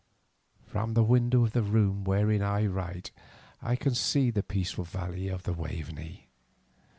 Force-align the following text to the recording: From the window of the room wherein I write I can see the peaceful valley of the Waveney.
From 0.65 0.95
the 0.95 1.03
window 1.03 1.43
of 1.43 1.51
the 1.51 1.61
room 1.61 2.03
wherein 2.05 2.41
I 2.41 2.65
write 2.65 3.11
I 3.61 3.75
can 3.75 3.93
see 3.93 4.31
the 4.31 4.41
peaceful 4.41 4.83
valley 4.83 5.27
of 5.27 5.43
the 5.43 5.53
Waveney. 5.53 6.31